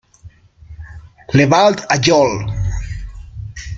[1.35, 2.49] Le Val-d'Ajol